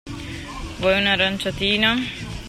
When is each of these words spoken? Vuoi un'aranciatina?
Vuoi 0.79 0.95
un'aranciatina? 1.01 1.91